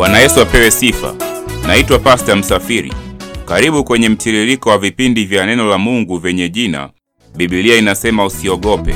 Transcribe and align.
Bwana 0.00 0.18
Yesu 0.18 0.40
apewe 0.40 0.70
sifa. 0.70 1.14
Naitwa 1.66 1.98
Pasta 1.98 2.36
Msafiri. 2.36 2.92
Karibu 3.44 3.84
kwenye 3.84 4.08
mtiririko 4.08 4.70
wa 4.70 4.78
vipindi 4.78 5.24
vya 5.24 5.46
neno 5.46 5.68
la 5.68 5.78
Mungu 5.78 6.18
vyenye 6.18 6.48
jina 6.48 6.90
Biblia 7.36 7.76
inasema 7.76 8.24
usiogope. 8.24 8.94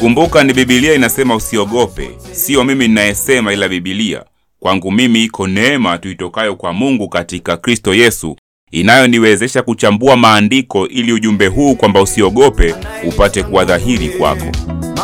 Kumbuka 0.00 0.44
ni 0.44 0.52
Biblia 0.52 0.94
inasema 0.94 1.34
usiogope, 1.34 2.10
siyo 2.32 2.64
mimi 2.64 2.88
ninayesema, 2.88 3.52
ila 3.52 3.68
Biblia. 3.68 4.24
Kwangu 4.60 4.92
mimi 4.92 5.24
iko 5.24 5.46
neema 5.46 5.98
tuitokayo 5.98 6.56
kwa 6.56 6.72
Mungu 6.72 7.08
katika 7.08 7.56
Kristo 7.56 7.94
Yesu 7.94 8.36
inayoniwezesha 8.70 9.62
kuchambua 9.62 10.16
maandiko 10.16 10.88
ili 10.88 11.12
ujumbe 11.12 11.46
huu 11.46 11.74
kwamba 11.74 12.02
usiogope 12.02 12.74
upate 13.08 13.42
kuwa 13.42 13.64
dhahiri 13.64 14.08
kwako. 14.08 14.46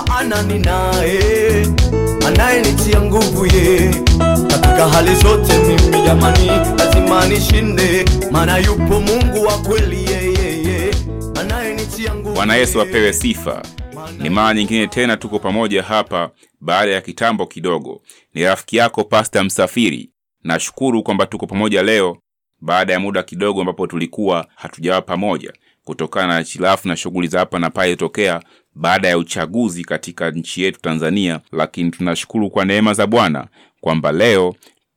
maana 0.08 0.42
ninaye 0.42 1.66
anayenitia 2.28 3.00
nguvu 3.02 3.46
ye 3.46 3.90
katika 4.48 4.88
hali 4.88 5.14
zote. 5.14 5.58
Mimi 5.58 6.02
jamani, 6.02 6.46
lazima 6.78 7.26
nishinde, 7.26 8.04
maana 8.30 8.58
yupo 8.58 9.00
Mungu 9.00 9.42
wa 9.46 9.58
kweli, 9.58 10.04
yeyeye 10.12 10.94
anayenitia 11.40 12.14
nguvu. 12.14 12.34
Bwana 12.34 12.56
Yesu 12.56 12.80
apewe 12.80 13.12
sifa. 13.12 13.62
Ni 14.18 14.30
mara 14.30 14.54
nyingine 14.54 14.86
tena 14.86 15.16
tuko 15.16 15.38
pamoja 15.38 15.82
hapa 15.82 16.30
baada 16.60 16.90
ya 16.92 17.00
kitambo 17.00 17.46
kidogo. 17.46 18.02
Ni 18.34 18.42
rafiki 18.44 18.76
yako 18.76 19.04
Pasta 19.04 19.44
Msafiri. 19.44 20.10
Nashukuru 20.44 21.02
kwamba 21.02 21.26
tuko 21.26 21.46
pamoja 21.46 21.82
leo 21.82 22.16
baada 22.60 22.92
ya 22.92 23.00
muda 23.00 23.22
kidogo 23.22 23.60
ambapo 23.60 23.86
tulikuwa 23.86 24.46
hatujawa 24.54 25.02
pamoja 25.02 25.52
kutokana 25.84 26.26
na 26.26 26.38
hitilafu 26.38 26.88
na 26.88 26.96
shughuli 26.96 27.28
za 27.28 27.38
hapa 27.38 27.58
na 27.58 27.70
pale 27.70 27.96
tokea 27.96 28.40
baada 28.78 29.08
ya 29.08 29.18
uchaguzi 29.18 29.84
katika 29.84 30.30
nchi 30.30 30.62
yetu 30.62 30.80
Tanzania, 30.80 31.40
lakini 31.52 31.90
tunashukuru 31.90 32.50
kwa 32.50 32.64
neema 32.64 32.94
za 32.94 33.06
Bwana 33.06 33.48
kwamba 33.80 34.12
leo 34.12 34.54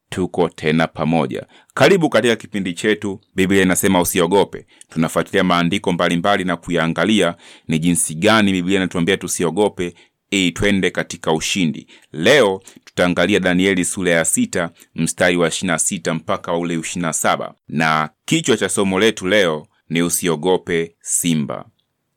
tuko 0.10 0.50
tena 0.50 0.88
pamoja. 0.88 1.46
Karibu 1.74 2.10
katika 2.10 2.36
kipindi 2.36 2.74
chetu 2.74 3.20
Biblia 3.36 3.62
inasema 3.62 4.02
usiogope. 4.02 4.66
Tunafuatilia 4.90 5.44
maandiko 5.44 5.92
mbalimbali 5.92 6.44
na 6.44 6.58
kuyaangalia 6.58 7.36
ni 7.68 7.80
jinsi 7.80 8.16
gani 8.16 8.52
Biblia 8.52 8.78
inatuambia 8.78 9.18
tusiogope 9.18 9.94
ili 10.32 10.52
twende 10.52 10.92
katika 10.92 11.34
ushindi. 11.34 11.88
Leo 12.12 12.62
tutaangalia 12.86 13.40
Danieli 13.40 13.86
sura 13.86 14.12
ya 14.12 14.26
sita 14.26 14.70
mstari 14.96 15.38
wa 15.38 15.48
26 15.48 16.14
mpaka 16.14 16.54
ule 16.54 16.78
27, 16.78 17.52
na 17.68 18.10
kichwa 18.26 18.58
cha 18.58 18.70
somo 18.70 19.00
letu 19.00 19.28
leo 19.28 19.68
ni 19.90 20.02
usiogope 20.02 20.96
simba. 21.02 21.66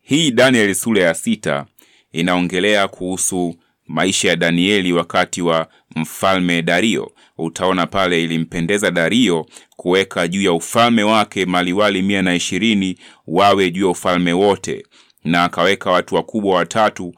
Hii 0.06 0.30
Danieli 0.30 0.74
sura 0.74 1.02
ya 1.02 1.14
sita 1.14 1.66
inaongelea 2.12 2.88
kuhusu 2.88 3.55
maisha 3.86 4.28
ya 4.28 4.36
Danieli 4.36 4.92
wakati 4.92 5.42
wa 5.42 5.69
mfalme 5.97 6.62
Dario. 6.62 7.12
Utaona 7.38 7.86
pale 7.86 8.25
ilimpendeza 8.25 8.91
Dario 8.91 9.47
kuweka 9.77 10.28
juu 10.28 10.42
ya 10.42 10.52
ufalme 10.52 11.02
wake 11.02 11.47
maliwali 11.47 12.02
mia 12.02 12.22
na 12.22 12.34
ishirini 12.34 12.98
wawe 13.27 13.70
juu 13.70 13.84
ya 13.84 13.91
ufalme 13.91 14.32
wote, 14.32 14.86
na 15.25 15.44
akaweka 15.44 15.91
watu 15.91 16.14
wakubwa 16.14 16.56
watatu 16.56 17.14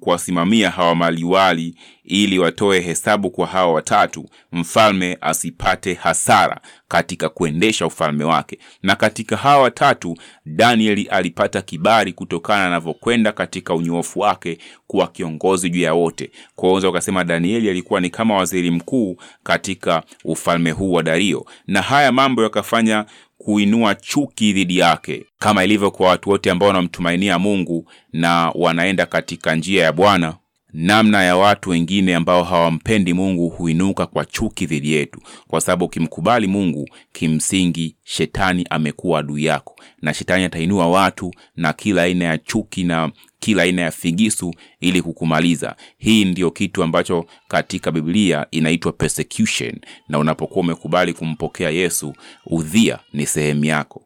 kuwasimamia 0.00 0.70
hawa 0.70 0.94
maliwali 0.94 1.74
ili 2.04 2.38
watoe 2.38 2.80
hesabu 2.80 3.30
kwa 3.30 3.46
hawa 3.46 3.72
watatu, 3.72 4.28
mfalme 4.52 5.18
asipate 5.20 5.94
hasara 5.94 6.60
katika 6.88 7.28
kuendesha 7.28 7.86
ufalme 7.86 8.24
wake. 8.24 8.58
Na 8.82 8.96
katika 8.96 9.36
hawa 9.36 9.62
watatu 9.62 10.16
Danieli 10.46 11.02
alipata 11.02 11.62
kibali 11.62 12.12
kutokana 12.12 12.68
na 12.70 12.76
anavyokwenda 12.76 13.32
katika 13.32 13.74
unyoofu 13.74 14.20
wake 14.20 14.58
kuwa 14.86 15.06
kiongozi 15.08 15.70
juu 15.70 15.80
ya 15.80 15.94
wote. 15.94 16.30
Kwa 16.56 16.70
hiyo 16.70 16.90
ukasema 16.90 17.24
Danieli 17.24 17.70
alikuwa 17.70 18.00
ni 18.00 18.10
kama 18.10 18.34
waziri 18.36 18.70
mkuu 18.70 19.16
katika 19.42 20.02
ufalme 20.24 20.70
huu 20.70 20.92
wa 20.92 21.02
Dario, 21.02 21.46
na 21.66 21.82
haya 21.82 22.12
mambo 22.12 22.42
yakafanya 22.42 23.04
kuinua 23.46 23.94
chuki 23.94 24.52
dhidi 24.52 24.78
yake, 24.78 25.24
kama 25.38 25.64
ilivyo 25.64 25.90
kwa 25.90 26.08
watu 26.08 26.30
wote 26.30 26.50
ambao 26.50 26.66
wanamtumainia 26.68 27.38
Mungu 27.38 27.90
na 28.12 28.50
wanaenda 28.54 29.06
katika 29.06 29.54
njia 29.54 29.84
ya 29.84 29.92
Bwana. 29.92 30.34
Namna 30.78 31.22
ya 31.24 31.36
watu 31.36 31.70
wengine 31.70 32.14
ambao 32.14 32.44
hawampendi 32.44 33.12
Mungu 33.14 33.48
huinuka 33.48 34.06
kwa 34.06 34.24
chuki 34.24 34.66
dhidi 34.66 34.92
yetu, 34.92 35.20
kwa 35.48 35.60
sababu 35.60 35.84
ukimkubali 35.84 36.46
Mungu, 36.46 36.88
kimsingi 37.12 37.96
shetani 38.04 38.66
amekuwa 38.70 39.18
adui 39.20 39.44
yako, 39.44 39.76
na 40.02 40.14
shetani 40.14 40.44
atainua 40.44 40.86
watu 40.88 41.32
na 41.56 41.72
kila 41.72 42.02
aina 42.02 42.24
ya 42.24 42.38
chuki 42.38 42.84
na 42.84 43.12
kila 43.38 43.62
aina 43.62 43.82
ya 43.82 43.90
figisu 43.90 44.54
ili 44.80 45.02
kukumaliza. 45.02 45.76
Hii 45.98 46.24
ndiyo 46.24 46.50
kitu 46.50 46.82
ambacho 46.82 47.26
katika 47.48 47.92
Biblia 47.92 48.46
inaitwa 48.50 48.92
persecution, 48.92 49.80
na 50.08 50.18
unapokuwa 50.18 50.60
umekubali 50.60 51.12
kumpokea 51.12 51.70
Yesu, 51.70 52.14
udhia 52.46 52.98
ni 53.12 53.26
sehemu 53.26 53.64
yako. 53.64 54.02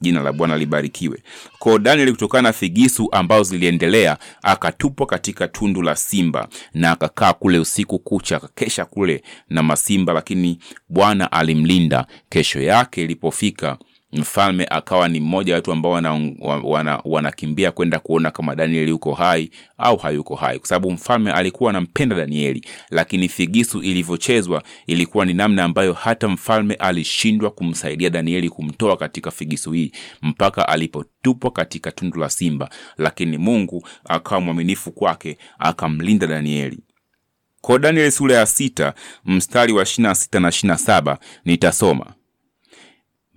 Jina 0.00 0.22
la 0.22 0.32
Bwana 0.32 0.56
libarikiwe. 0.56 1.22
Kwa 1.58 1.78
Danieli, 1.78 2.12
kutokana 2.12 2.42
na 2.48 2.52
figisu 2.52 3.08
ambazo 3.12 3.42
ziliendelea, 3.44 4.18
akatupwa 4.42 5.06
katika 5.06 5.48
tundu 5.48 5.82
la 5.82 5.96
simba 5.96 6.48
na 6.74 6.90
akakaa 6.90 7.32
kule 7.32 7.58
usiku 7.58 7.98
kucha, 7.98 8.36
akakesha 8.36 8.84
kule 8.84 9.22
na 9.48 9.62
masimba, 9.62 10.12
lakini 10.12 10.58
Bwana 10.88 11.32
alimlinda. 11.32 12.06
Kesho 12.28 12.60
yake 12.60 13.02
ilipofika 13.04 13.78
mfalme 14.12 14.66
akawa 14.70 15.08
ni 15.08 15.20
mmoja 15.20 15.54
watu 15.54 15.72
ambao 15.72 15.92
wanakimbia 15.92 16.46
wana, 16.64 17.02
wana 17.04 17.72
kwenda 17.72 17.98
kuona 17.98 18.30
kama 18.30 18.54
Danieli 18.56 18.90
yuko 18.90 19.14
hai 19.14 19.50
au 19.78 19.96
hayuko 19.96 20.34
hai, 20.34 20.58
kwa 20.58 20.68
sababu 20.68 20.90
mfalme 20.92 21.32
alikuwa 21.32 21.70
anampenda 21.70 22.16
Danieli, 22.16 22.64
lakini 22.90 23.28
figisu 23.28 23.82
ilivyochezwa 23.82 24.62
ilikuwa 24.86 25.24
ni 25.26 25.34
namna 25.34 25.64
ambayo 25.64 25.92
hata 25.92 26.28
mfalme 26.28 26.74
alishindwa 26.74 27.50
kumsaidia 27.50 28.10
Danieli 28.10 28.48
kumtoa 28.50 28.96
katika 28.96 29.30
figisu 29.30 29.72
hii 29.72 29.92
mpaka 30.22 30.68
alipotupwa 30.68 31.50
katika 31.50 31.92
tundu 31.92 32.20
la 32.20 32.30
simba, 32.30 32.70
lakini 32.98 33.38
Mungu 33.38 33.88
akawa 34.04 34.40
mwaminifu 34.40 34.92
kwake 34.92 35.38
akamlinda 35.58 36.26
Danieli. 36.26 36.78
Kwa 37.60 37.78
Danieli 37.78 38.10
sura 38.10 38.34
ya 38.36 38.46
sita 38.46 38.94
mstari 39.24 39.72
wa 39.72 39.82
26 39.82 40.40
na 40.40 40.48
27 40.48 41.16
nitasoma 41.44 42.06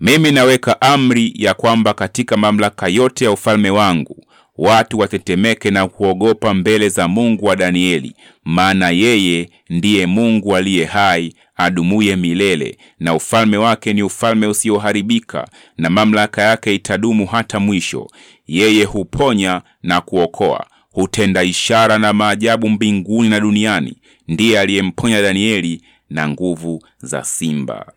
mimi 0.01 0.31
naweka 0.31 0.81
amri 0.81 1.33
ya 1.35 1.53
kwamba 1.53 1.93
katika 1.93 2.37
mamlaka 2.37 2.87
yote 2.87 3.25
ya 3.25 3.31
ufalme 3.31 3.69
wangu 3.69 4.25
watu 4.57 4.99
watetemeke 4.99 5.71
na 5.71 5.87
kuogopa 5.87 6.53
mbele 6.53 6.89
za 6.89 7.07
Mungu 7.07 7.45
wa 7.45 7.55
Danieli, 7.55 8.15
maana 8.45 8.89
yeye 8.89 9.49
ndiye 9.69 10.05
Mungu 10.05 10.55
aliye 10.55 10.85
hai 10.85 11.33
adumuye 11.55 12.15
milele, 12.15 12.77
na 12.99 13.13
ufalme 13.15 13.57
wake 13.57 13.93
ni 13.93 14.03
ufalme 14.03 14.47
usioharibika, 14.47 15.47
na 15.77 15.89
mamlaka 15.89 16.41
yake 16.41 16.75
itadumu 16.75 17.25
hata 17.25 17.59
mwisho. 17.59 18.07
Yeye 18.47 18.83
huponya 18.83 19.61
na 19.83 20.01
kuokoa, 20.01 20.65
hutenda 20.91 21.43
ishara 21.43 21.97
na 21.97 22.13
maajabu 22.13 22.69
mbinguni 22.69 23.29
na 23.29 23.39
duniani. 23.39 23.97
Ndiye 24.27 24.59
aliyemponya 24.59 25.21
Danieli 25.21 25.81
na 26.09 26.29
nguvu 26.29 26.83
za 26.97 27.23
simba. 27.23 27.91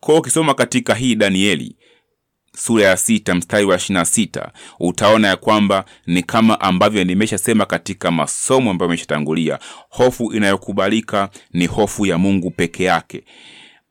Kwa 0.00 0.16
ukisoma 0.18 0.54
katika 0.54 0.94
hii 0.94 1.14
Danieli 1.14 1.76
sura 2.56 2.84
ya 2.86 2.96
sita 2.96 3.34
mstari 3.34 3.64
wa 3.64 3.76
ishirini 3.76 4.06
sita 4.06 4.52
utaona 4.80 5.28
ya 5.28 5.36
kwamba 5.36 5.84
ni 6.06 6.22
kama 6.22 6.60
ambavyo 6.60 7.04
nimeshasema 7.04 7.66
katika 7.66 8.10
masomo 8.10 8.70
ambayo 8.70 8.88
ameshatangulia, 8.88 9.58
hofu 9.90 10.32
inayokubalika 10.32 11.28
ni 11.52 11.66
hofu 11.66 12.06
ya 12.06 12.18
Mungu 12.18 12.50
peke 12.50 12.84
yake. 12.84 13.24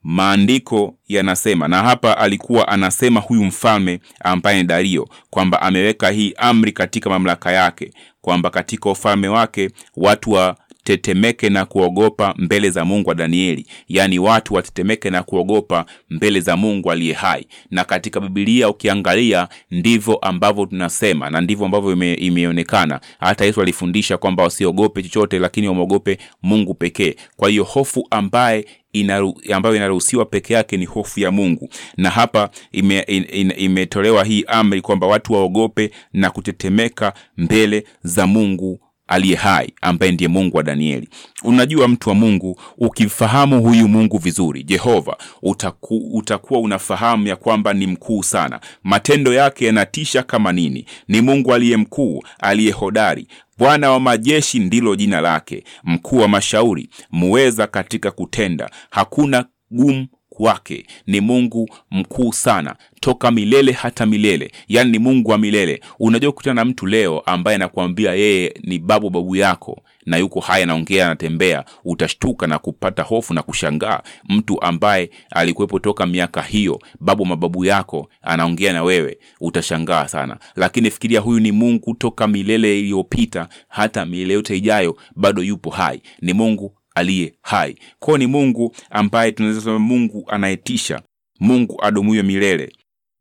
Maandiko 0.04 0.96
yanasema, 1.08 1.68
na 1.68 1.84
hapa 1.84 2.18
alikuwa 2.18 2.68
anasema 2.68 3.20
huyu 3.20 3.44
mfalme 3.46 4.00
ambaye 4.24 4.58
ni 4.58 4.64
Dario 4.68 5.10
kwamba 5.30 5.62
ameweka 5.62 6.10
hii 6.10 6.34
amri 6.38 6.72
katika 6.72 7.10
mamlaka 7.10 7.52
yake, 7.52 7.92
kwamba 8.22 8.50
katika 8.50 8.90
ufalme 8.90 9.28
wake 9.28 9.70
watu 9.96 10.32
wa 10.32 10.58
tetemeke 10.84 11.50
na 11.50 11.66
kuogopa 11.66 12.34
mbele 12.38 12.70
za 12.70 12.86
Mungu 12.86 13.10
wa 13.10 13.16
Danieli, 13.16 13.66
yaani 13.88 14.20
watu 14.20 14.54
watetemeke 14.54 15.10
na 15.10 15.24
kuogopa 15.24 15.86
mbele 16.10 16.40
za 16.40 16.58
Mungu 16.58 16.92
aliye 16.92 17.14
hai. 17.14 17.46
Na 17.72 17.84
katika 17.84 18.20
Biblia 18.20 18.70
ukiangalia, 18.70 19.48
ndivyo 19.72 20.16
ambavyo 20.16 20.66
tunasema 20.66 21.30
na 21.30 21.42
ndivyo 21.42 21.66
ambavyo 21.66 21.92
ime, 21.94 22.14
imeonekana. 22.14 23.00
Hata 23.20 23.46
Yesu 23.46 23.62
alifundisha 23.62 24.18
kwamba 24.18 24.44
wasiogope 24.44 25.04
chochote, 25.04 25.40
lakini 25.40 25.68
wamwogope 25.68 26.18
Mungu 26.44 26.74
pekee. 26.74 27.16
Kwa 27.38 27.50
hiyo 27.50 27.64
hofu 27.64 28.08
ambaye 28.12 28.66
inaru, 28.94 29.42
ambayo 29.54 29.76
inaruhusiwa 29.76 30.26
peke 30.26 30.54
yake 30.54 30.78
ni 30.78 30.86
hofu 30.86 31.20
ya 31.20 31.32
Mungu, 31.32 31.70
na 31.98 32.10
hapa 32.10 32.50
ime, 32.72 33.00
in, 33.00 33.54
imetolewa 33.58 34.24
hii 34.24 34.44
amri 34.48 34.82
kwamba 34.82 35.08
watu 35.08 35.34
waogope 35.34 35.92
na 36.14 36.30
kutetemeka 36.30 37.14
mbele 37.38 37.84
za 38.04 38.28
Mungu 38.28 38.80
aliye 39.10 39.36
hai 39.36 39.74
ambaye 39.82 40.12
ndiye 40.12 40.28
mungu 40.28 40.58
wa 40.58 40.64
danieli. 40.64 41.10
Unajua 41.44 41.88
mtu 41.88 42.10
wa 42.10 42.16
mungu 42.16 42.60
ukifahamu 42.78 43.62
huyu 43.62 43.88
mungu 43.88 44.18
vizuri 44.18 44.64
jehova 44.64 45.18
utaku, 45.42 45.98
utakuwa 46.14 46.60
unafahamu 46.60 47.28
ya 47.28 47.36
kwamba 47.36 47.74
ni 47.74 47.88
mkuu 47.88 48.24
sana. 48.24 48.60
Matendo 48.84 49.34
yake 49.34 49.66
yanatisha 49.66 50.24
kama 50.24 50.52
nini? 50.52 50.86
Ni 51.08 51.22
mungu 51.22 51.54
aliye 51.54 51.78
mkuu 51.78 52.24
aliye 52.40 52.72
hodari. 52.72 53.28
Bwana 53.58 53.92
wa 53.92 54.00
majeshi 54.00 54.60
ndilo 54.60 54.96
jina 54.96 55.22
lake 55.22 55.64
mkuu 55.84 56.18
wa 56.18 56.28
mashauri 56.28 56.90
muweza 57.12 57.68
katika 57.68 58.12
kutenda. 58.12 58.70
Hakuna 58.90 59.46
gumu 59.72 60.08
kwake 60.44 60.86
ni 61.08 61.22
mungu 61.22 61.70
mkuu 61.92 62.34
sana 62.34 62.76
toka 63.00 63.32
milele 63.32 63.72
hata 63.72 64.06
milele. 64.06 64.52
Yaani 64.68 64.92
ni 64.92 65.00
mungu 65.00 65.32
wa 65.32 65.38
milele. 65.38 65.82
Unajua 66.00 66.32
kukutana 66.32 66.54
na 66.54 66.66
mtu 66.66 66.86
leo 66.88 67.20
ambaye 67.20 67.56
anakuambia 67.56 68.14
yeye 68.14 68.54
ni 68.64 68.80
babu 68.80 69.10
babu 69.10 69.36
yako 69.36 69.82
na 70.06 70.18
yuko 70.18 70.40
haya 70.40 70.64
anaongea 70.64 71.06
anatembea 71.06 71.66
utashtuka 71.86 72.48
na 72.48 72.60
kupata 72.60 73.04
hofu 73.04 73.34
na 73.34 73.42
kushangaa 73.44 74.02
mtu 74.30 74.62
ambaye 74.62 75.10
alikuwepo 75.32 75.80
toka 75.80 76.06
miaka 76.06 76.42
hiyo 76.42 76.80
babu 77.00 77.26
mababu 77.26 77.66
yako 77.66 78.10
anaongea 78.22 78.74
na 78.74 78.84
wewe 78.84 79.18
utashangaa 79.42 80.08
sana. 80.08 80.38
Lakini 80.56 80.92
fikiria 80.92 81.20
huyu 81.20 81.40
ni 81.40 81.52
mungu 81.52 81.94
toka 81.96 82.28
milele 82.28 82.80
iliyopita 82.80 83.48
hata 83.68 84.06
milele 84.06 84.34
yote 84.34 84.58
ijayo 84.58 84.98
bado 85.16 85.44
yupo 85.44 85.70
hai. 85.70 86.02
Ni 86.22 86.34
mungu 86.34 86.74
aliye 87.00 87.34
hai. 87.42 87.76
Kwao 88.00 88.18
ni 88.18 88.28
mungu 88.28 88.76
ambaye 88.90 89.32
tunaweza 89.32 89.60
kusema 89.60 89.80
mungu 89.80 90.26
anayetisha. 90.28 91.02
Mungu 91.40 91.78
adumuyo 91.84 92.24
milele 92.24 92.74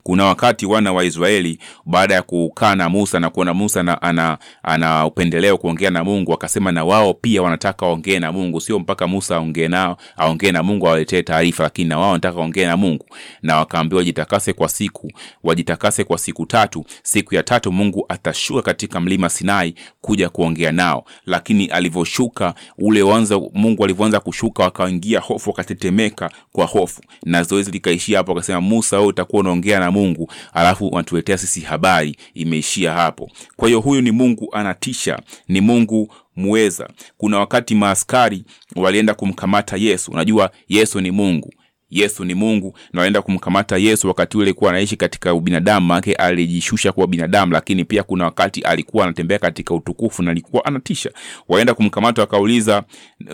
kuna 0.02 0.24
wakati 0.24 0.66
wana 0.66 0.92
wa 0.92 1.04
israeli 1.04 1.58
baada 1.86 2.14
ya 2.14 2.22
kukaa 2.22 2.74
na 2.74 2.88
musa 2.88 3.20
na 3.20 3.30
kuona 3.30 3.54
musa 3.54 3.82
na, 3.82 4.02
ana, 4.02 4.38
ana 4.62 5.06
upendeleo 5.06 5.58
kuongea 5.58 5.90
na 5.90 6.04
mungu 6.04 6.32
akasema 6.32 6.72
na 6.72 6.84
wao 6.84 7.14
pia 7.14 7.42
wanataka 7.42 7.86
waongee 7.86 8.18
na 8.18 8.32
mungu. 8.32 8.60
Sio 8.60 8.78
mpaka 8.78 9.06
musa 9.06 9.36
aongee 9.36 9.68
nao 9.68 9.96
aongee 10.16 10.52
na 10.52 10.62
mungu 10.62 10.86
awaletee 10.88 11.22
taarifa 11.22 11.62
lakini 11.62 11.88
na 11.88 11.98
wao 11.98 12.08
wanataka 12.08 12.38
waongee 12.38 12.66
na 12.66 12.76
mungu. 12.76 13.06
Na 13.42 13.56
wakaambiwa 13.56 13.98
wajitakase 13.98 14.52
kwa 14.52 14.68
siku 14.68 15.12
wajitakase 15.44 16.04
kwa 16.04 16.18
siku 16.18 16.46
tatu. 16.46 16.84
Siku 17.02 17.34
ya 17.34 17.42
tatu 17.42 17.72
mungu 17.72 18.04
atashuka 18.08 18.62
katika 18.62 19.00
mlima 19.00 19.28
sinai 19.28 19.74
kuja 20.00 20.28
kuongea 20.28 20.72
nao. 20.72 21.04
Lakini 21.26 21.66
alivyoshuka 21.66 22.54
ule 22.78 23.02
wanza 23.02 23.40
mungu 23.54 23.84
alivyoanza 23.84 24.20
kushuka 24.20 24.62
wakaingia 24.62 25.20
hofu 25.20 25.50
wakatetemeka 25.50 26.30
kwa 26.52 26.66
hofu. 26.66 27.00
Na 27.24 27.42
zoezi 27.42 27.70
likaishia 27.70 28.18
hapo 28.18 28.32
akasema 28.32 28.60
musa 28.60 29.00
utakuwa 29.00 29.40
unaongea 29.40 29.80
na 29.80 29.87
mungu 29.90 30.32
alafu 30.52 30.86
wanatuletea 30.86 31.38
sisi 31.38 31.60
habari 31.60 32.16
imeishia 32.34 32.92
hapo. 32.92 33.30
Kwa 33.56 33.68
hiyo 33.68 33.80
huyu 33.80 34.00
ni 34.00 34.10
mungu 34.10 34.48
anatisha 34.52 35.18
ni 35.48 35.60
mungu 35.60 36.12
muweza 36.36 36.88
kuna 37.16 37.38
wakati 37.38 37.74
maaskari 37.74 38.44
walienda 38.76 39.14
kumkamata 39.14 39.76
yesu. 39.76 40.10
Unajua 40.10 40.50
yesu 40.68 41.00
ni 41.00 41.10
mungu. 41.10 41.52
Yesu 41.90 42.24
ni 42.24 42.34
mungu 42.34 42.78
na 42.92 43.00
walienda 43.00 43.22
kumkamata 43.22 43.76
yesu 43.76 44.08
wakati 44.08 44.38
ule 44.38 44.52
kuwa 44.52 44.70
anaishi 44.70 44.96
katika 44.96 45.34
ubinadamu 45.34 45.86
maake 45.86 46.14
alijishusha 46.14 46.92
kuwa 46.92 47.06
binadamu 47.06 47.52
lakini 47.52 47.84
pia 47.84 48.02
kuna 48.02 48.24
wakati 48.24 48.60
alikuwa 48.62 49.04
anatembea 49.04 49.38
katika 49.38 49.74
utukufu 49.74 50.22
na 50.22 50.30
alikuwa 50.30 50.64
anatisha. 50.64 51.10
Waenda 51.48 51.74
kumkamata 51.74 52.20
wakauliza 52.22 52.82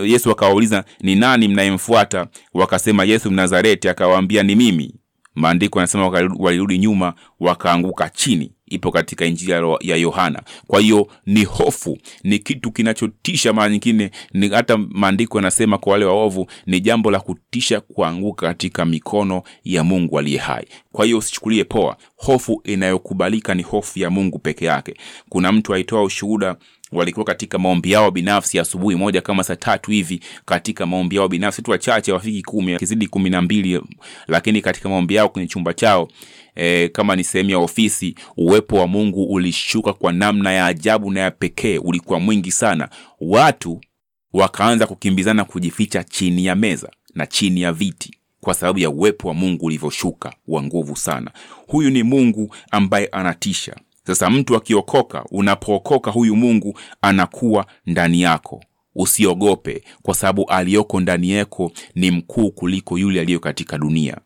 yesu 0.04 0.30
akawauliza 0.30 0.84
ni 1.00 1.14
nani 1.14 1.48
mnayemfuata? 1.48 2.26
Wakasema 2.54 3.04
yesu 3.04 3.30
mnazareti. 3.30 3.88
Akawaambia 3.88 4.42
ni 4.42 4.54
mimi 4.54 4.94
maandiko 5.34 5.78
yanasema 5.78 6.08
walirudi 6.38 6.78
nyuma 6.78 7.14
wakaanguka 7.40 8.08
chini. 8.08 8.50
Ipo 8.66 8.90
katika 8.90 9.24
injili 9.26 9.52
ya 9.80 9.96
yohana. 9.96 10.42
Kwa 10.66 10.80
hiyo 10.80 11.08
ni 11.26 11.44
hofu 11.44 11.98
ni 12.24 12.38
kitu 12.38 12.72
kinachotisha 12.72 13.52
mara 13.52 13.70
nyingine 13.70 14.10
ni 14.32 14.48
hata 14.48 14.76
maandiko 14.78 15.38
yanasema 15.38 15.78
kwa 15.78 15.92
wale 15.92 16.04
waovu 16.04 16.46
ni 16.66 16.80
jambo 16.80 17.10
la 17.10 17.20
kutisha 17.20 17.80
kuanguka 17.80 18.46
katika 18.46 18.84
mikono 18.84 19.42
ya 19.64 19.84
mungu 19.84 20.18
aliye 20.18 20.38
hai. 20.38 20.66
Kwa 20.92 21.04
hiyo 21.04 21.18
usichukulie 21.18 21.64
poa 21.64 21.96
hofu 22.16 22.60
inayokubalika 22.64 23.54
ni 23.54 23.62
hofu 23.62 23.98
ya 23.98 24.10
mungu 24.10 24.38
peke 24.38 24.64
yake. 24.64 24.94
Kuna 25.28 25.52
mtu 25.52 25.74
aitoa 25.74 26.02
ushuhuda 26.02 26.56
walikuwa 26.94 27.24
katika 27.26 27.58
maombi 27.58 27.90
yao 27.92 28.10
binafsi 28.10 28.58
asubuhi 28.58 28.96
moja 28.96 29.20
kama 29.20 29.44
saa 29.44 29.56
tatu 29.56 29.90
hivi 29.90 30.20
katika 30.44 30.86
maombi 30.86 31.16
yao 31.16 31.28
binafsi. 31.28 31.62
Tu 31.62 31.70
wachache 31.70 32.12
wafiki 32.12 32.42
kumi 32.42 32.72
wakizidi 32.72 33.06
kumi 33.06 33.30
na 33.30 33.42
mbili 33.42 33.80
lakini 34.28 34.60
katika 34.62 34.88
maombi 34.88 35.14
yao 35.14 35.28
kwenye 35.28 35.48
chumba 35.48 35.74
chao 35.74 36.08
e, 36.54 36.88
kama 36.88 37.16
ni 37.16 37.24
sehemu 37.24 37.50
ya 37.50 37.58
ofisi 37.58 38.14
uwepo 38.36 38.76
wa 38.76 38.86
mungu 38.86 39.24
ulishuka 39.24 39.92
kwa 39.92 40.12
namna 40.12 40.52
ya 40.52 40.66
ajabu 40.66 41.10
na 41.10 41.20
ya 41.20 41.30
pekee 41.30 41.78
ulikuwa 41.78 42.20
mwingi 42.20 42.52
sana. 42.52 42.88
Watu 43.20 43.80
wakaanza 44.32 44.86
kukimbizana 44.86 45.44
kujificha 45.44 46.04
chini 46.04 46.44
ya 46.44 46.54
meza 46.56 46.90
na 47.14 47.26
chini 47.26 47.60
ya 47.62 47.72
viti 47.72 48.18
kwa 48.40 48.54
sababu 48.54 48.78
ya 48.78 48.90
uwepo 48.90 49.28
wa 49.28 49.34
mungu 49.34 49.66
ulivyoshuka 49.66 50.32
wa 50.48 50.62
nguvu 50.62 50.96
sana. 50.96 51.30
Huyu 51.66 51.90
ni 51.90 52.02
mungu 52.02 52.54
ambaye 52.70 53.06
anatisha 53.06 53.76
sasa 54.06 54.30
mtu 54.30 54.56
akiokoka 54.56 55.24
unapookoka 55.30 56.10
huyu 56.10 56.36
mungu 56.36 56.78
anakuwa 57.02 57.66
ndani 57.86 58.22
yako. 58.22 58.64
Usiogope 58.96 59.82
kwa 60.02 60.14
sababu 60.14 60.50
aliyoko 60.50 61.00
ndani 61.00 61.30
yako 61.30 61.72
ni 61.94 62.10
mkuu 62.10 62.50
kuliko 62.50 62.98
yule 62.98 63.20
aliyo 63.20 63.40
katika 63.40 63.78
dunia 63.78 64.16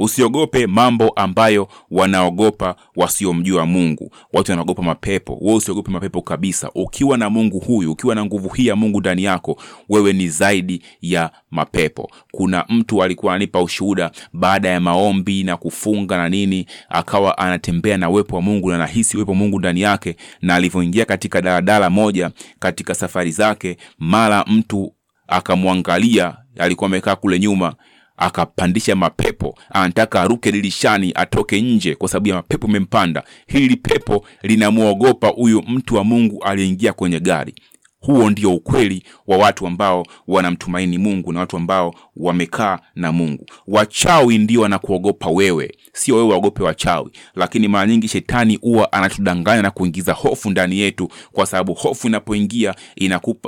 usiogope 0.00 0.66
mambo 0.66 1.08
ambayo 1.08 1.68
wanaogopa 1.90 2.76
wasiomjua 2.96 3.66
mungu. 3.66 4.12
Watu 4.32 4.52
wanaogopa 4.52 4.82
mapepo. 4.82 5.38
Wewe 5.40 5.56
usiogope 5.56 5.90
mapepo 5.90 6.22
kabisa. 6.22 6.70
Ukiwa 6.74 7.18
na 7.18 7.30
mungu 7.30 7.58
huyu 7.58 7.92
ukiwa 7.92 8.14
na 8.14 8.24
nguvu 8.24 8.48
hii 8.48 8.66
ya 8.66 8.76
mungu 8.76 9.00
ndani 9.00 9.24
yako 9.24 9.56
wewe 9.88 10.12
ni 10.12 10.28
zaidi 10.28 10.82
ya 11.02 11.30
mapepo. 11.50 12.10
Kuna 12.32 12.64
mtu 12.68 13.02
alikuwa 13.02 13.32
ananipa 13.32 13.62
ushuhuda 13.62 14.10
baada 14.32 14.68
ya 14.68 14.80
maombi 14.80 15.44
na 15.44 15.56
kufunga 15.56 16.16
na 16.16 16.28
nini 16.28 16.66
akawa 16.88 17.38
anatembea 17.38 17.96
na 17.98 18.10
uwepo 18.10 18.36
wa 18.36 18.42
mungu 18.42 18.70
na 18.70 18.78
nahisi 18.78 19.16
uwepo 19.16 19.34
mungu 19.34 19.58
ndani 19.58 19.80
yake 19.80 20.16
na 20.42 20.54
alivyoingia 20.54 21.04
katika 21.04 21.42
daladala 21.42 21.90
moja 21.90 22.30
katika 22.58 22.94
safari 22.94 23.30
zake 23.30 23.76
mara 23.98 24.44
mtu 24.46 24.94
akamwangalia 25.28 26.36
alikuwa 26.58 26.86
amekaa 26.86 27.16
kule 27.16 27.38
nyuma 27.38 27.74
akapandisha 28.20 28.96
mapepo 28.96 29.58
anataka 29.70 30.20
aruke 30.20 30.52
dirishani 30.52 31.12
atoke 31.14 31.60
nje 31.62 31.94
kwa 31.94 32.08
sababu 32.08 32.28
ya 32.28 32.34
mapepo 32.34 32.68
mempanda 32.68 33.22
hili 33.46 33.76
pepo 33.76 34.26
linamwogopa 34.42 35.28
huyu 35.28 35.62
mtu 35.68 35.94
wa 35.94 36.04
mungu 36.04 36.44
aliyeingia 36.44 36.92
kwenye 36.92 37.20
gari 37.20 37.54
huo 38.00 38.30
ndio 38.30 38.54
ukweli 38.54 39.02
wa 39.26 39.36
watu 39.36 39.66
ambao 39.66 40.06
wanamtumaini 40.28 40.98
mungu 40.98 41.32
na 41.32 41.40
watu 41.40 41.56
ambao 41.56 41.94
wamekaa 42.16 42.78
na 42.94 43.12
mungu. 43.12 43.46
Wachawi 43.66 44.38
ndio 44.38 44.60
wanakuogopa 44.60 45.30
wewe. 45.30 45.74
Sio 45.92 46.16
wewe 46.16 46.28
waogope 46.28 46.62
wachawi. 46.62 47.10
Lakini 47.34 47.68
mara 47.68 47.86
nyingi 47.86 48.08
shetani 48.08 48.56
huwa 48.56 48.92
anatudanganya 48.92 49.62
na 49.62 49.70
kuingiza 49.70 50.12
hofu 50.12 50.50
ndani 50.50 50.78
yetu 50.78 51.08
kwa 51.32 51.46
sababu 51.46 51.74
hofu 51.74 52.06
inapoingia 52.06 52.74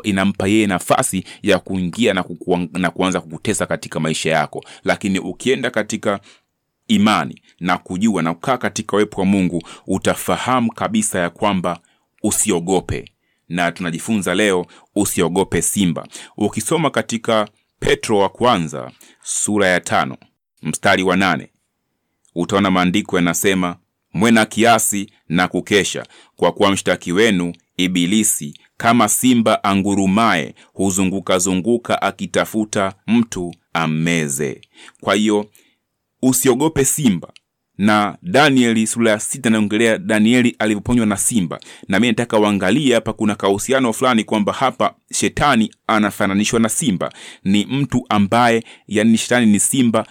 inampa 0.03 0.47
yeye 0.49 0.67
nafasi 0.67 1.25
ya 1.43 1.59
kuingia 1.59 2.15
na, 2.15 2.25
na 2.73 2.91
kuanza 2.91 3.21
kukutesa 3.21 3.67
katika 3.67 4.01
maisha 4.01 4.31
yako. 4.31 4.65
Lakini 4.85 5.19
ukienda 5.19 5.71
katika 5.71 6.21
imani 6.89 7.43
na 7.61 7.79
kujua 7.79 8.23
na 8.23 8.35
kukaa 8.35 8.57
katika 8.59 8.97
uwepo 8.97 9.21
wa 9.21 9.27
mungu 9.27 9.63
utafahamu 9.87 10.73
kabisa 10.73 11.19
ya 11.19 11.31
kwamba 11.31 11.79
usiogope 12.23 13.12
na 13.53 13.73
tunajifunza 13.73 14.35
leo 14.35 14.67
usiogope 14.95 15.63
simba. 15.63 16.07
Ukisoma 16.37 16.91
katika 16.91 17.49
petro 17.81 18.19
wa 18.19 18.29
kwanza 18.29 18.91
sura 19.23 19.69
ya 19.69 19.81
tano 19.81 20.17
mstari 20.63 21.03
wa 21.03 21.17
nane 21.17 21.49
utaona 22.35 22.71
maandiko 22.71 23.17
yanasema 23.17 23.77
mwe 24.15 24.31
na 24.31 24.47
kiasi 24.47 25.11
na 25.29 25.49
kukesha 25.49 26.07
kwa 26.37 26.53
kuwa 26.53 26.71
mshtaki 26.71 27.13
wenu 27.13 27.53
ibilisi 27.77 28.59
kama 28.77 29.09
simba 29.09 29.65
angurumaye 29.65 30.55
huzungukazunguka 30.73 32.03
akitafuta 32.03 32.95
mtu 33.07 33.55
ammeze 33.73 34.61
kwa 35.01 35.15
hiyo 35.15 35.51
usiogope 36.23 36.85
simba 36.85 37.33
na 37.79 38.19
danieli 38.23 38.87
sura 38.87 39.11
ya 39.11 39.19
sita 39.21 39.51
naongelea 39.51 39.99
danieli 39.99 40.57
alivyoponywa 40.59 41.07
na 41.07 41.17
simba. 41.17 41.61
Na 41.89 42.01
mi 42.01 42.07
nataka 42.07 42.39
uangalie 42.39 42.95
hapa 42.95 43.13
kuna 43.13 43.35
kahusiano 43.35 43.93
fulani 43.93 44.25
kwamba 44.25 44.53
hapa 44.53 44.95
shetani 45.13 45.75
anafananishwa 45.87 46.61
na 46.61 46.69
simba. 46.69 47.13
Ni 47.45 47.67
mtu 47.67 48.07
ambaye 48.09 48.65
yani 48.89 49.19
shetani 49.19 49.47
ni 49.47 49.61
simba 49.61 50.07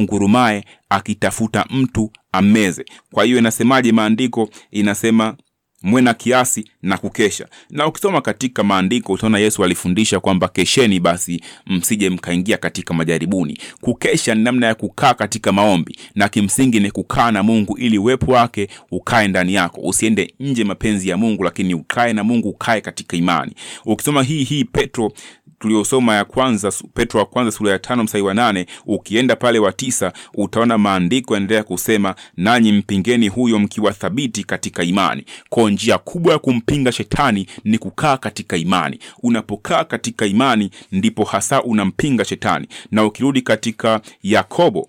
ngurumaye 0.00 0.64
akitafuta 0.88 1.66
mtu 1.70 2.10
ameze. 2.32 2.84
kwa 3.12 3.24
hiyo 3.24 3.38
inasemaje 3.38 3.92
maandiko? 3.92 4.48
Inasema 4.70 5.36
mwe 5.84 6.02
na 6.02 6.14
kiasi 6.14 6.64
na 6.82 6.98
kukesha. 6.98 7.48
Na 7.70 7.86
ukisoma 7.86 8.20
katika 8.20 8.62
maandiko 8.64 9.12
utaona 9.12 9.38
yesu 9.38 9.64
alifundisha 9.64 10.20
kwamba 10.20 10.48
kesheni 10.48 11.00
basi 11.00 11.40
msije 11.66 12.10
mkaingia 12.10 12.56
katika 12.56 12.94
majaribuni. 12.94 13.58
Kukesha 13.80 14.34
ni 14.34 14.42
namna 14.44 14.66
ya 14.66 14.74
kukaa 14.74 15.14
katika 15.14 15.52
maombi 15.52 15.96
na 16.14 16.28
kimsingi 16.28 16.80
ni 16.80 16.90
kukaa 16.90 17.30
na 17.30 17.42
mungu 17.42 17.78
ili 17.78 17.98
uwepo 17.98 18.32
wake 18.32 18.68
ukae 18.90 19.28
ndani 19.28 19.54
yako. 19.54 19.80
Usiende 19.80 20.34
nje 20.40 20.64
mapenzi 20.64 21.08
ya 21.08 21.16
mungu 21.16 21.42
lakini 21.44 21.74
ukae 21.74 22.12
na 22.12 22.24
mungu 22.24 22.48
ukae 22.48 22.80
katika 22.80 23.16
imani. 23.16 23.52
Ukisoma 23.84 24.22
hii 24.22 24.44
hii 24.44 24.64
petro 24.64 25.12
tuliosoma 25.58 26.14
ya 26.14 26.24
kwanza 26.24 26.72
petro 26.94 27.20
wa 27.20 27.26
kwanza 27.26 27.50
sura 27.52 27.72
ya 27.72 27.78
tano 27.78 28.04
mstari 28.04 28.22
wa 28.24 28.34
nane 28.34 28.66
ukienda 28.86 29.36
pale 29.36 29.58
wa 29.58 29.72
tisa 29.72 30.12
utaona 30.34 30.78
maandiko 30.78 31.34
yanaendelea 31.34 31.62
kusema 31.62 32.14
nanyi 32.36 32.72
mpingeni 32.72 33.28
huyo 33.28 33.58
mkiwa 33.58 33.92
thabiti 33.92 34.44
katika 34.44 34.82
imani. 34.82 35.24
Kwa 35.48 35.70
njia 35.70 35.98
kubwa 35.98 36.32
ya 36.32 36.38
kumpinga 36.38 36.92
shetani 36.92 37.46
ni 37.64 37.78
kukaa 37.78 38.16
katika 38.16 38.56
imani. 38.56 38.98
Unapokaa 39.22 39.84
katika 39.84 40.26
imani 40.26 40.70
ndipo 40.92 41.24
hasa 41.24 41.62
unampinga 41.62 42.24
shetani. 42.24 42.68
Na 42.90 43.04
ukirudi 43.04 43.42
katika 43.42 44.00
yakobo 44.22 44.86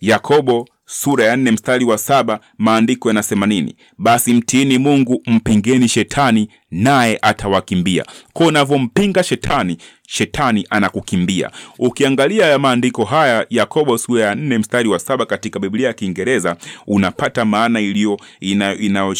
yakobo 0.00 0.68
sura 0.90 1.24
ya 1.24 1.36
nne 1.36 1.50
mstari 1.50 1.84
wa 1.84 1.98
saba 1.98 2.40
maandiko 2.58 3.08
yanasema 3.08 3.46
nini? 3.46 3.76
Basi 3.98 4.32
mtiini 4.34 4.78
mungu 4.78 5.22
mpingeni 5.26 5.88
shetani 5.88 6.48
naye 6.70 7.18
atawakimbia. 7.22 8.04
Kwa 8.32 8.46
unavyompinga 8.46 9.22
shetani 9.22 9.76
shetani 10.18 10.66
anakukimbia. 10.70 11.50
Ukiangalia 11.78 12.46
ya 12.46 12.58
maandiko 12.58 13.04
haya 13.04 13.46
yakobo 13.50 13.98
sura 13.98 14.24
ya 14.24 14.34
nne 14.34 14.58
mstari 14.58 14.88
wa 14.88 14.98
saba 14.98 15.26
katika 15.26 15.58
biblia 15.60 15.86
ya 15.86 15.92
kiingereza 15.92 16.56
unapata 16.86 17.44
maana 17.44 17.80
iliyo 17.80 18.20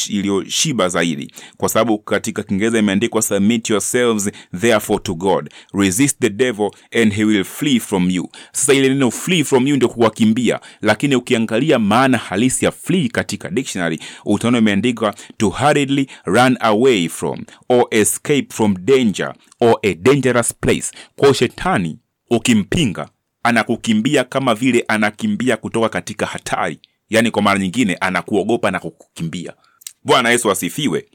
iliyoshiba 0.09 0.89
zaidi. 0.89 1.33
Kwa 1.57 1.69
sababu 1.69 1.99
katika 1.99 2.43
kiingereza 2.43 2.79
imeandikwa 2.79 3.23
submit 3.23 3.71
yourselves 3.71 4.31
therefore 4.61 4.99
to 5.03 5.15
god. 5.15 5.51
Resist 5.75 6.19
the 6.21 6.31
devil 6.31 6.71
and 7.03 7.13
he 7.15 7.25
will 7.25 7.45
flee 7.45 7.81
from 7.81 8.11
you. 8.11 8.29
Sasa 8.53 8.75
ile 8.75 8.89
neno 8.89 9.11
flee 9.11 9.45
from 9.45 9.67
you 9.67 9.77
ndio 9.77 9.89
kuwakimbia. 9.89 10.61
Lakini 10.83 11.17
ukiangalia 11.17 11.79
maana 11.79 12.19
halisi 12.19 12.65
ya 12.65 12.71
flee 12.71 13.09
katika 13.09 13.51
dictionary 13.51 13.99
utaona 14.25 14.59
imeandikwa 14.59 15.15
to 15.37 15.49
hurriedly 15.49 16.07
run 16.25 16.57
away 16.61 17.09
from 17.09 17.45
or 17.69 17.87
escape 17.91 18.47
from 18.51 18.77
danger 18.85 19.35
or 19.61 19.79
a 19.83 19.95
dangerous 19.95 20.55
place 20.61 20.78
kwao 21.17 21.33
shetani 21.33 21.99
ukimpinga 22.31 23.09
anakukimbia 23.43 24.25
kama 24.25 24.55
vile 24.55 24.85
anakimbia 24.89 25.57
kutoka 25.57 25.89
katika 25.89 26.27
hatari. 26.27 26.81
Yaani 27.11 27.31
kwa 27.31 27.43
mara 27.43 27.59
nyingine 27.59 27.95
anakuogopa 27.95 28.71
na 28.71 28.79
kukukimbia. 28.81 29.53
Bwana 30.05 30.31
yesu 30.31 30.51
asifiwe. 30.51 31.07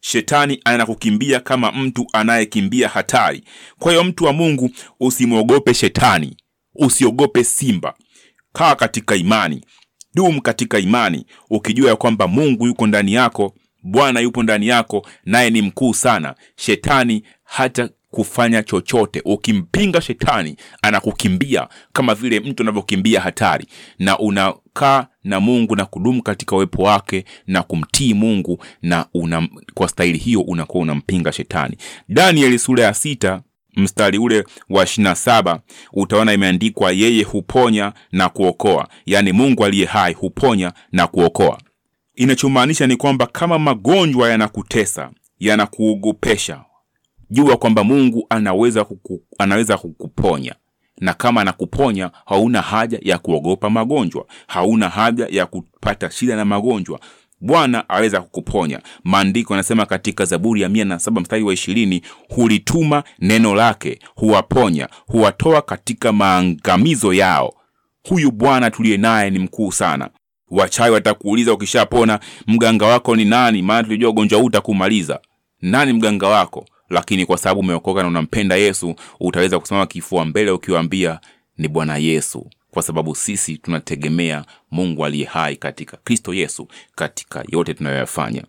Shetani 0.00 0.60
anakukimbia 0.64 1.40
kama 1.40 1.72
mtu 1.72 2.06
anayekimbia 2.12 2.88
hatari. 2.88 3.44
Kwa 3.78 3.92
hiyo 3.92 4.04
mtu 4.04 4.24
wa 4.24 4.32
mungu 4.32 4.70
usimwogope 5.00 5.74
shetani. 5.74 6.36
Usiogope 6.74 7.44
simba. 7.44 7.94
Kaa 8.52 8.74
katika 8.74 9.16
imani. 9.16 9.64
Dum 10.14 10.40
katika 10.40 10.78
imani. 10.78 11.26
Ukijua 11.50 11.90
ya 11.90 11.96
kwamba 11.96 12.28
mungu 12.28 12.66
yuko 12.66 12.86
ndani 12.86 13.12
yako 13.12 13.54
bwana 13.82 14.20
yupo 14.20 14.42
ndani 14.42 14.66
yako 14.68 15.06
naye 15.24 15.50
ni 15.50 15.62
mkuu 15.62 15.94
sana. 15.94 16.34
Shetani 16.56 17.22
hata 17.44 17.88
kufanya 18.10 18.62
chochote. 18.62 19.22
Ukimpinga 19.24 20.00
shetani 20.00 20.56
anakukimbia 20.82 21.68
kama 21.92 22.14
vile 22.14 22.40
mtu 22.40 22.62
anavyokimbia 22.62 23.20
hatari. 23.20 23.66
Na 23.98 24.18
unakaa 24.18 25.06
na 25.24 25.40
mungu 25.40 25.76
na 25.76 25.84
kudumu 25.84 26.22
katika 26.22 26.56
uwepo 26.56 26.82
wake 26.82 27.24
na 27.46 27.62
kumtii 27.62 28.14
mungu 28.14 28.64
na 28.82 29.06
una, 29.14 29.48
kwa 29.74 29.88
stahili 29.88 30.18
hiyo 30.18 30.40
unakuwa 30.40 30.82
unampinga 30.82 31.32
shetani. 31.32 31.76
Danieli 32.08 32.58
sura 32.58 32.84
ya 32.84 32.94
sita 32.94 33.42
mstari 33.76 34.18
ule 34.18 34.44
wa 34.70 34.84
ishirina 34.84 35.14
saba 35.14 35.60
utaona 35.92 36.32
imeandikwa 36.32 36.92
yeye 36.92 37.22
huponya 37.22 37.92
na 38.12 38.28
kuokoa. 38.28 38.88
Yaani 39.06 39.32
mungu 39.32 39.64
aliye 39.64 39.86
hai 39.86 40.12
huponya 40.12 40.72
na 40.92 41.06
kuokoa. 41.06 41.58
Inachomaanisha 42.14 42.86
ni 42.86 42.96
kwamba 42.96 43.26
kama 43.26 43.58
magonjwa 43.58 44.30
yanakutesa 44.30 45.10
yanakuogopesha 45.38 46.64
jua 47.30 47.56
kwamba 47.56 47.84
mungu 47.84 48.26
anaweza 48.30 48.84
kuku, 48.84 49.22
anaweza 49.38 49.78
kukuponya. 49.78 50.54
Na 51.00 51.14
kama 51.14 51.40
anakuponya 51.40 52.10
hauna 52.26 52.62
haja 52.62 52.98
ya 53.02 53.18
kuogopa 53.18 53.70
magonjwa. 53.70 54.26
Hauna 54.46 54.88
haja 54.88 55.26
ya 55.30 55.46
kupata 55.46 56.10
shida 56.10 56.36
na 56.36 56.44
magonjwa. 56.44 57.00
Bwana 57.40 57.88
aweza 57.88 58.20
kukuponya. 58.20 58.80
Maandiko 59.04 59.52
yanasema 59.54 59.86
katika 59.86 60.24
zaburi 60.24 60.60
ya 60.60 60.68
mia 60.68 60.84
na 60.84 61.00
mstari 61.10 61.42
wa 61.42 61.52
ishirini 61.54 62.02
hulituma 62.34 63.04
neno 63.18 63.54
lake 63.54 63.98
huwaponya 64.14 64.88
huwatoa 65.06 65.62
katika 65.62 66.12
maangamizo 66.12 67.12
yao. 67.14 67.54
Huyu 68.08 68.30
bwana 68.30 68.70
tuliye 68.70 68.96
naye 68.96 69.30
ni 69.30 69.38
mkuu 69.38 69.72
sana. 69.72 70.10
Wachawi 70.50 70.90
watakuuliza 70.90 71.52
ukishapona 71.52 72.20
mganga 72.46 72.86
wako 72.86 73.16
ni 73.16 73.24
nani? 73.24 73.62
Maana 73.62 73.82
tulijua 73.82 74.10
ugonjwa 74.10 74.38
huu 74.40 74.46
utakumaliza. 74.46 75.20
Nani 75.62 75.92
mganga 75.92 76.28
wako 76.28 76.64
lakini 76.90 77.26
kwa 77.26 77.38
sababu 77.38 77.60
umeokoka 77.60 78.02
na 78.02 78.08
unampenda 78.08 78.56
yesu 78.56 78.94
utaweza 79.20 79.58
kusimama 79.60 79.86
kifua 79.86 80.24
mbele 80.24 80.50
ukiwaambia 80.50 81.20
ni 81.58 81.68
bwana 81.68 81.96
yesu. 81.96 82.50
Kwa 82.70 82.82
sababu 82.82 83.14
sisi 83.14 83.58
tunategemea 83.58 84.44
mungu 84.70 85.04
aliye 85.04 85.26
hai 85.26 85.56
katika 85.56 85.96
kristo 85.96 86.34
yesu 86.34 86.68
katika 86.94 87.44
yote 87.48 87.74
tunayoyafanya 87.74 88.44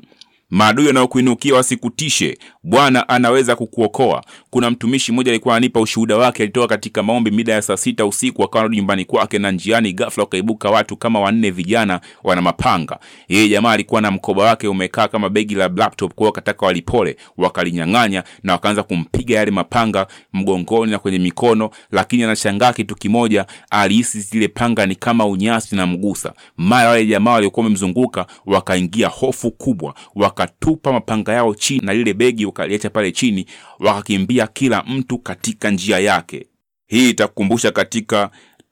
maadui 0.50 0.88
wanaokuinukia 0.88 1.56
wasikutishe. 1.56 2.38
Bwana 2.64 3.10
anaweza 3.10 3.56
kukuokoa. 3.56 4.24
Kuna 4.50 4.72
mtumishi 4.72 5.12
mmoja 5.12 5.32
alikuwa 5.32 5.56
ananipa 5.56 5.80
ushuhuda 5.82 6.18
wake 6.18 6.44
alitoka 6.44 6.68
katika 6.68 7.04
maombi 7.04 7.32
mida 7.32 7.54
ya 7.54 7.62
saa 7.62 7.78
sita 7.78 8.06
usiku 8.06 8.44
akawa 8.44 8.62
narudi 8.64 8.78
nyumbani 8.78 9.06
kwake 9.06 9.40
na 9.40 9.52
njiani 9.52 9.94
gafla 9.94 10.24
wakaibuka 10.24 10.70
watu 10.70 10.98
kama 10.98 11.20
wanne 11.20 11.52
vijana 11.52 12.02
wana 12.24 12.42
mapanga. 12.42 13.00
Yeye 13.28 13.50
jamaa 13.50 13.72
alikuwa 13.72 14.02
na 14.02 14.12
mkoba 14.12 14.44
wake 14.44 14.68
umekaa 14.68 15.08
kama 15.08 15.30
begi 15.30 15.56
la 15.56 15.68
laptop 15.76 16.14
kwa 16.14 16.26
wakataka 16.26 16.66
walipole. 16.66 17.18
Wakalinyang'anya 17.38 18.24
na 18.44 18.54
wakaanza 18.54 18.84
kumpiga 18.84 19.36
yale 19.36 19.52
mapanga 19.52 20.08
mgongoni 20.34 20.92
na 20.92 21.00
kwenye 21.00 21.20
mikono 21.20 21.70
lakini 21.92 22.24
anashangaa 22.24 22.74
kitu 22.74 22.96
kimoja 22.96 23.46
alihisi 23.70 24.20
zile 24.20 24.48
panga 24.48 24.86
ni 24.86 24.96
kama 24.96 25.26
unyasi 25.26 25.76
na 25.76 25.86
mgusa. 25.88 26.34
Mara 26.58 26.90
wale 26.90 27.06
jamaa 27.06 27.32
waliokuwa 27.32 27.64
wamemzunguka 27.64 28.26
wakaingia 28.46 29.08
hofu 29.08 29.52
kubwa 29.52 29.96
wakatupa 30.42 30.94
mapanga 30.94 31.34
yao 31.34 31.56
chini 31.56 31.82
na 31.86 31.94
lile 31.94 32.14
begi 32.14 32.46
wakaliacha 32.46 32.90
pale 32.90 33.12
chini 33.12 33.46
wakakimbia 33.80 34.48
kila 34.48 34.84
mtu 34.84 35.18
katika 35.18 35.72
njia 35.72 36.00
yake. 36.00 36.48
Hii 36.88 37.10
itakukumbusha 37.10 37.72
katika 37.72 38.30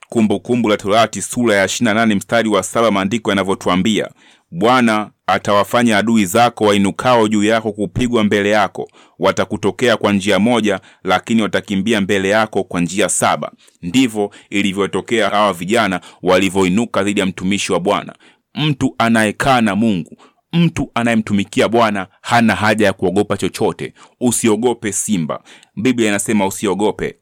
kumbukumbu 0.10 0.40
kumbu 0.40 0.70
la 0.70 0.78
torati 0.78 1.22
sura 1.22 1.56
ya 1.56 1.66
28 1.66 2.16
mstari 2.16 2.50
wa 2.50 2.64
saba 2.64 2.92
maandiko 2.92 3.32
yanavyotwambia 3.32 4.10
bwana 4.52 5.12
atawafanya 5.28 5.98
adui 5.98 6.26
zako 6.26 6.66
wainukao 6.66 7.28
juu 7.28 7.44
yako 7.44 7.72
kupigwa 7.72 8.24
mbele 8.24 8.50
yako. 8.50 8.90
Watakutokea 9.20 9.98
kwa 9.98 10.14
njia 10.14 10.40
moja 10.40 10.80
lakini 11.04 11.42
watakimbia 11.42 12.02
mbele 12.02 12.30
yako 12.30 12.64
kwa 12.64 12.82
njia 12.82 13.10
saba. 13.10 13.52
Ndivyo 13.82 14.32
ilivyotokea 14.50 15.30
hawa 15.30 15.54
vijana 15.54 16.02
walivyoinuka 16.24 17.04
dhidi 17.04 17.20
ya 17.20 17.26
mtumishi 17.26 17.74
wa 17.74 17.80
bwana. 17.80 18.16
Mtu 18.56 18.96
anayekaa 18.98 19.62
na 19.62 19.76
mungu 19.76 20.18
mtu 20.56 20.92
anayemtumikia 20.94 21.70
bwana 21.70 22.08
hana 22.22 22.56
haja 22.56 22.86
ya 22.86 22.94
kuogopa 22.94 23.38
chochote. 23.38 23.94
Usiogope 24.22 24.92
simba. 24.92 25.44
Biblia 25.76 26.08
inasema 26.10 26.46
usiogope. 26.48 27.16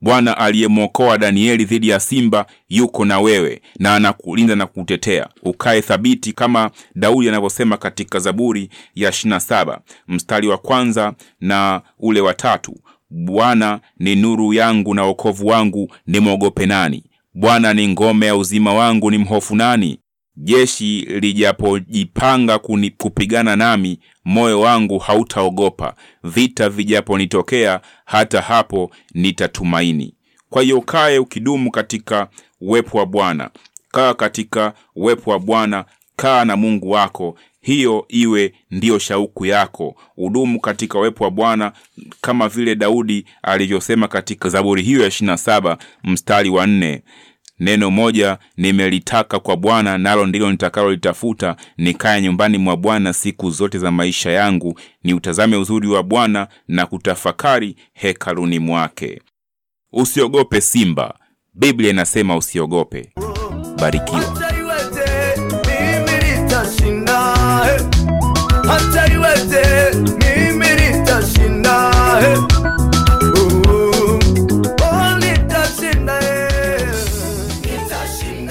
Bwana 0.00 0.36
aliyemwokoa 0.38 1.18
danieli 1.18 1.64
dhidi 1.64 1.88
ya 1.88 2.00
simba 2.00 2.46
yuko 2.68 3.04
na 3.04 3.20
wewe 3.20 3.62
na 3.78 3.94
anakulinda 3.94 4.56
na 4.56 4.66
kutetea 4.66 5.28
ukae 5.42 5.80
thabiti 5.82 6.32
kama 6.32 6.70
daudi 6.94 7.28
anavyosema 7.28 7.76
katika 7.76 8.18
zaburi 8.18 8.68
ya 8.94 9.10
27 9.10 9.78
mstari 10.08 10.48
wa 10.48 10.58
kwanza 10.58 11.14
na 11.40 11.82
ule 11.98 12.20
wa 12.20 12.34
tatu. 12.34 12.74
Bwana 13.10 13.80
ni 13.98 14.16
nuru 14.16 14.54
yangu 14.54 14.94
na 14.94 15.02
wokovu 15.04 15.46
wangu 15.46 15.92
nimwogope 16.06 16.66
nani? 16.66 17.04
Bwana 17.34 17.74
ni 17.74 17.88
ngome 17.88 18.26
ya 18.26 18.36
uzima 18.36 18.74
wangu 18.74 19.10
ni 19.10 19.18
mhofu 19.18 19.56
nani 19.56 20.00
jeshi 20.40 21.00
lijapojipanga 21.00 22.58
kupigana 22.98 23.56
nami 23.56 23.98
moyo 24.24 24.60
wangu 24.60 24.98
hautaogopa. 24.98 25.94
Vita 26.24 26.68
vijaponitokea 26.68 27.80
hata 28.04 28.40
hapo 28.40 28.90
nitatumaini. 29.14 30.14
Kwa 30.50 30.62
hiyo 30.62 30.80
kae 30.80 31.18
ukidumu 31.18 31.70
katika 31.70 32.28
uwepo 32.60 32.98
wa 32.98 33.06
bwana. 33.06 33.50
Kaa 33.90 34.14
katika 34.14 34.72
uwepo 34.96 35.30
wa 35.30 35.38
bwana 35.38 35.84
kaa 36.16 36.44
na 36.44 36.56
mungu 36.56 36.90
wako. 36.90 37.38
Hiyo 37.60 38.04
iwe 38.08 38.54
ndiyo 38.70 38.98
shauku 38.98 39.46
yako. 39.46 39.96
Udumu 40.16 40.60
katika 40.60 40.98
uwepo 40.98 41.24
wa 41.24 41.30
bwana 41.30 41.72
kama 42.20 42.48
vile 42.48 42.74
daudi 42.74 43.24
alivyosema 43.42 44.08
katika 44.08 44.48
zaburi 44.48 44.82
hiyo 44.82 45.02
ya 45.02 45.08
27 45.08 45.76
mstari 46.04 46.50
wa 46.50 46.66
nne 46.66 47.02
neno 47.60 47.90
moja 47.90 48.38
nimelitaka 48.56 49.38
kwa 49.40 49.56
Bwana, 49.56 49.98
nalo 49.98 50.26
ndilo 50.26 50.50
nitakalolitafuta, 50.50 51.56
nikae 51.76 52.22
nyumbani 52.22 52.58
mwa 52.58 52.76
Bwana 52.76 53.12
siku 53.12 53.50
zote 53.50 53.78
za 53.78 53.90
maisha 53.90 54.30
yangu, 54.30 54.78
ni 55.04 55.14
utazame 55.14 55.56
uzuri 55.56 55.88
wa 55.88 56.02
Bwana 56.02 56.48
na 56.68 56.86
kutafakari 56.86 57.76
hekaluni 57.92 58.58
mwake. 58.58 59.22
Usiogope 59.92 60.60
simba, 60.60 61.14
Biblia 61.54 61.90
inasema 61.90 62.36
usiogope. 62.36 63.12
Barikiwa. 63.80 64.48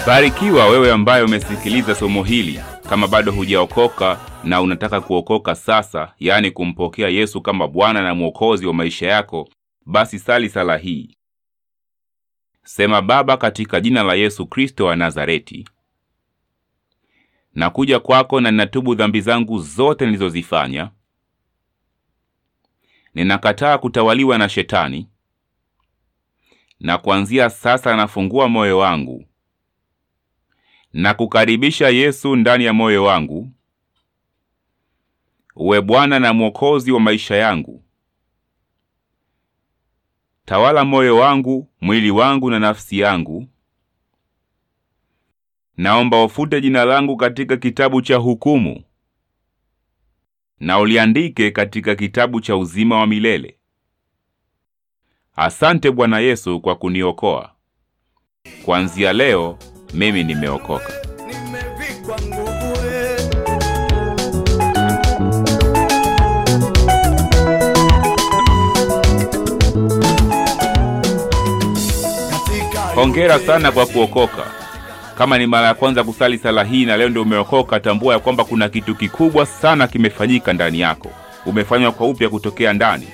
Barikiwa 0.08 0.68
wewe 0.70 0.92
ambaye 0.92 1.24
umesikiliza 1.24 1.96
somo 1.96 2.24
hili. 2.24 2.60
Kama 2.90 3.08
bado 3.08 3.32
hujaokoka 3.32 4.20
na 4.44 4.62
unataka 4.62 5.02
kuokoka 5.02 5.56
sasa, 5.56 6.14
yaani 6.20 6.52
kumpokea 6.52 7.10
Yesu 7.10 7.42
kama 7.42 7.68
Bwana 7.68 8.02
na 8.02 8.16
Mwokozi 8.16 8.66
wa 8.68 8.74
maisha 8.74 9.08
yako, 9.08 9.50
basi 9.86 10.20
sali 10.20 10.50
sala 10.50 10.78
hii. 10.78 11.18
Sema: 12.64 13.02
Baba, 13.02 13.38
katika 13.38 13.82
jina 13.82 14.04
la 14.04 14.14
Yesu 14.14 14.46
Kristo 14.46 14.86
wa 14.86 14.96
Nazareti, 14.96 15.68
nakuja 17.56 18.00
kwako 18.00 18.42
na 18.42 18.52
ninatubu 18.52 18.96
dhambi 18.96 19.22
zangu 19.22 19.60
zote 19.60 20.06
nilizozifanya. 20.06 20.92
Ninakataa 23.14 23.78
kutawaliwa 23.78 24.38
na 24.38 24.50
Shetani, 24.50 25.08
na 26.80 26.98
kuanzia 26.98 27.50
sasa 27.50 27.96
nafungua 27.96 28.48
moyo 28.50 28.78
wangu 28.78 29.27
na 30.94 31.13
kukaribisha 31.13 31.89
Yesu 31.89 32.36
ndani 32.36 32.63
ya 32.65 32.74
moyo 32.74 33.03
wangu, 33.03 33.50
uwe 35.56 35.82
Bwana 35.82 36.20
na 36.20 36.34
Mwokozi 36.34 36.91
wa 36.91 37.00
maisha 37.00 37.36
yangu. 37.36 37.84
Tawala 40.46 40.86
moyo 40.86 41.17
wangu, 41.17 41.67
mwili 41.82 42.12
wangu 42.12 42.50
na 42.51 42.60
nafsi 42.60 43.00
yangu. 43.00 43.48
Naomba 45.77 46.24
ufute 46.24 46.62
jina 46.62 46.86
langu 46.86 47.17
katika 47.17 47.58
kitabu 47.58 48.01
cha 48.01 48.15
hukumu 48.15 48.84
na 50.60 50.79
uliandike 50.79 51.51
katika 51.51 51.96
kitabu 51.96 52.41
cha 52.41 52.58
uzima 52.58 53.00
wa 53.00 53.08
milele. 53.08 53.58
Asante 55.36 55.91
Bwana 55.91 56.20
Yesu 56.20 56.62
kwa 56.62 56.75
kuniokoa. 56.75 57.56
Kuanzia 58.65 59.13
leo 59.13 59.60
mimi 59.94 60.24
nimeokoka. 60.24 60.94
nimevikwa 61.27 62.17
nguvu. 62.27 62.77
Hongera 72.96 73.39
sana 73.39 73.72
kwa 73.72 73.86
kuokoka. 73.86 74.44
Kama 75.17 75.38
ni 75.38 75.48
mara 75.48 75.67
ya 75.67 75.74
kwanza 75.74 76.03
kusali 76.03 76.38
sala 76.38 76.63
hii 76.63 76.86
na 76.86 76.98
leo 76.98 77.10
ndio 77.10 77.22
umeokoka, 77.22 77.79
tambua 77.79 78.13
ya 78.13 78.20
kwamba 78.20 78.44
kuna 78.44 78.70
kitu 78.70 78.96
kikubwa 78.96 79.46
sana 79.46 79.88
kimefanyika 79.88 80.53
ndani 80.53 80.79
yako. 80.79 81.12
Umefanywa 81.46 81.91
kwa 81.91 82.08
upya 82.08 82.29
kutokea 82.29 82.74
ndani. 82.74 83.08